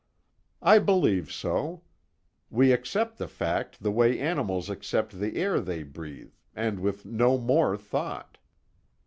[0.63, 1.83] "I believe so.
[2.49, 7.37] We accept the fact the way animals accept the air they breathe, and with no
[7.37, 8.39] more thought."